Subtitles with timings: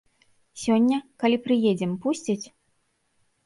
[0.61, 2.43] Сёння, калі прыедзем, пусцяць?